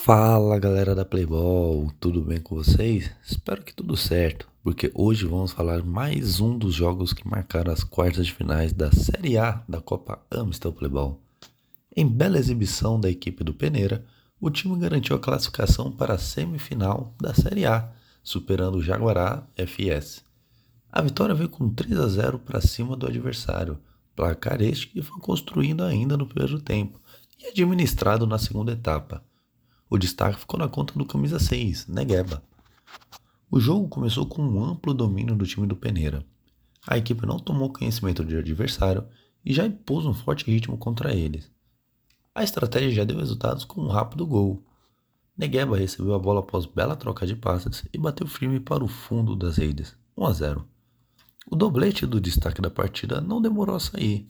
Fala 0.00 0.60
galera 0.60 0.94
da 0.94 1.04
Playball, 1.04 1.92
tudo 1.98 2.22
bem 2.22 2.40
com 2.40 2.54
vocês? 2.54 3.10
Espero 3.20 3.64
que 3.64 3.74
tudo 3.74 3.96
certo, 3.96 4.48
porque 4.62 4.92
hoje 4.94 5.26
vamos 5.26 5.50
falar 5.50 5.82
mais 5.82 6.38
um 6.38 6.56
dos 6.56 6.72
jogos 6.72 7.12
que 7.12 7.26
marcaram 7.28 7.72
as 7.72 7.82
quartas 7.82 8.26
de 8.26 8.32
finais 8.32 8.72
da 8.72 8.92
Série 8.92 9.36
A 9.36 9.60
da 9.68 9.80
Copa 9.80 10.24
Amstel 10.30 10.72
Playball. 10.72 11.20
Em 11.94 12.06
bela 12.06 12.38
exibição 12.38 12.98
da 12.98 13.10
equipe 13.10 13.42
do 13.42 13.52
Peneira, 13.52 14.04
o 14.40 14.48
time 14.50 14.78
garantiu 14.78 15.16
a 15.16 15.20
classificação 15.20 15.90
para 15.90 16.14
a 16.14 16.18
semifinal 16.18 17.12
da 17.20 17.34
Série 17.34 17.66
A, 17.66 17.90
superando 18.22 18.76
o 18.76 18.82
Jaguará 18.82 19.42
FS. 19.56 20.22
A 20.92 21.02
vitória 21.02 21.34
veio 21.34 21.50
com 21.50 21.68
3 21.68 21.98
a 21.98 22.06
0 22.06 22.38
para 22.38 22.60
cima 22.60 22.96
do 22.96 23.04
adversário, 23.04 23.76
placar 24.14 24.62
este 24.62 24.86
que 24.86 25.02
foi 25.02 25.20
construindo 25.20 25.82
ainda 25.82 26.16
no 26.16 26.24
primeiro 26.24 26.60
tempo 26.60 27.00
e 27.36 27.48
administrado 27.48 28.28
na 28.28 28.38
segunda 28.38 28.72
etapa. 28.72 29.26
O 29.90 29.96
destaque 29.96 30.40
ficou 30.40 30.60
na 30.60 30.68
conta 30.68 30.92
do 30.92 31.04
camisa 31.06 31.38
6, 31.38 31.86
Negueba. 31.86 32.42
O 33.50 33.58
jogo 33.58 33.88
começou 33.88 34.26
com 34.26 34.42
um 34.42 34.62
amplo 34.62 34.92
domínio 34.92 35.34
do 35.34 35.46
time 35.46 35.66
do 35.66 35.74
Peneira. 35.74 36.24
A 36.86 36.98
equipe 36.98 37.24
não 37.24 37.38
tomou 37.38 37.72
conhecimento 37.72 38.22
do 38.22 38.36
adversário 38.36 39.06
e 39.42 39.54
já 39.54 39.64
impôs 39.64 40.04
um 40.04 40.12
forte 40.12 40.44
ritmo 40.44 40.76
contra 40.76 41.14
eles. 41.14 41.50
A 42.34 42.44
estratégia 42.44 42.90
já 42.90 43.04
deu 43.04 43.16
resultados 43.16 43.64
com 43.64 43.80
um 43.80 43.88
rápido 43.88 44.26
gol. 44.26 44.62
Negueba 45.36 45.78
recebeu 45.78 46.14
a 46.14 46.18
bola 46.18 46.40
após 46.40 46.66
bela 46.66 46.94
troca 46.94 47.26
de 47.26 47.34
passes 47.34 47.84
e 47.90 47.96
bateu 47.96 48.26
firme 48.26 48.60
para 48.60 48.84
o 48.84 48.88
fundo 48.88 49.34
das 49.34 49.56
redes, 49.56 49.96
1 50.16 50.26
a 50.26 50.32
0. 50.32 50.68
O 51.50 51.56
doblete 51.56 52.04
do 52.04 52.20
destaque 52.20 52.60
da 52.60 52.68
partida 52.68 53.22
não 53.22 53.40
demorou 53.40 53.76
a 53.76 53.80
sair. 53.80 54.28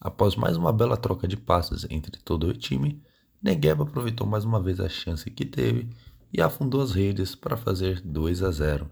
Após 0.00 0.36
mais 0.36 0.56
uma 0.56 0.72
bela 0.72 0.96
troca 0.96 1.26
de 1.26 1.36
passes 1.36 1.84
entre 1.90 2.20
todo 2.20 2.46
o 2.46 2.54
time, 2.54 3.02
Negueba 3.42 3.84
aproveitou 3.84 4.26
mais 4.26 4.44
uma 4.44 4.60
vez 4.60 4.80
a 4.80 4.88
chance 4.88 5.30
que 5.30 5.46
teve 5.46 5.88
e 6.30 6.42
afundou 6.42 6.82
as 6.82 6.92
redes 6.92 7.34
para 7.34 7.56
fazer 7.56 8.00
2 8.02 8.42
a 8.42 8.50
0. 8.50 8.90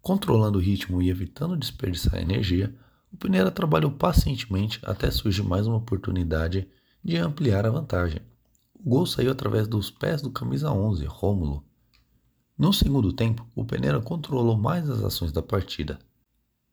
Controlando 0.00 0.58
o 0.58 0.62
ritmo 0.62 1.02
e 1.02 1.10
evitando 1.10 1.56
desperdiçar 1.56 2.20
energia, 2.20 2.72
o 3.12 3.16
Peneira 3.16 3.50
trabalhou 3.50 3.90
pacientemente 3.90 4.78
até 4.84 5.10
surgir 5.10 5.42
mais 5.42 5.66
uma 5.66 5.78
oportunidade 5.78 6.68
de 7.02 7.16
ampliar 7.16 7.66
a 7.66 7.70
vantagem. 7.70 8.20
O 8.72 8.88
gol 8.88 9.04
saiu 9.04 9.32
através 9.32 9.66
dos 9.66 9.90
pés 9.90 10.22
do 10.22 10.30
camisa 10.30 10.70
11, 10.70 11.04
Rômulo. 11.04 11.64
No 12.56 12.72
segundo 12.72 13.12
tempo, 13.12 13.44
o 13.54 13.64
Peneira 13.64 14.00
controlou 14.00 14.56
mais 14.56 14.88
as 14.88 15.02
ações 15.02 15.32
da 15.32 15.42
partida. 15.42 15.98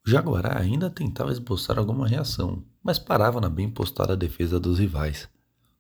O 0.06 0.10
Jaguará 0.10 0.60
ainda 0.60 0.90
tentava 0.92 1.32
esboçar 1.32 1.80
alguma 1.80 2.08
reação, 2.08 2.64
mas 2.84 3.00
parava 3.00 3.42
na 3.42 3.50
bem 3.50 3.70
postada 3.70 4.16
defesa 4.16 4.60
dos 4.60 4.78
rivais. 4.78 5.28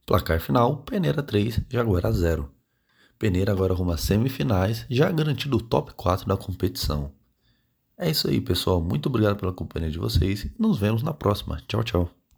Placar 0.10 0.40
final: 0.42 0.78
Peneira 0.78 1.22
3, 1.22 1.62
Jaguará 1.70 2.12
0. 2.12 2.52
Peneira 3.20 3.52
agora 3.52 3.76
arruma 3.76 3.96
semifinais, 3.96 4.84
já 4.90 5.12
garantido 5.12 5.58
o 5.58 5.62
top 5.62 5.94
4 5.94 6.28
da 6.28 6.36
competição. 6.36 7.12
É 7.96 8.10
isso 8.10 8.28
aí, 8.28 8.42
pessoal. 8.42 8.82
Muito 8.82 9.06
obrigado 9.06 9.38
pela 9.38 9.54
companhia 9.54 9.92
de 9.92 10.00
vocês 10.00 10.50
nos 10.58 10.80
vemos 10.80 11.04
na 11.04 11.14
próxima. 11.14 11.62
Tchau, 11.68 11.84
tchau. 11.84 12.19